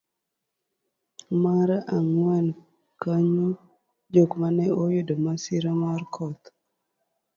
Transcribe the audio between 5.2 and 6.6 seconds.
masira mar koth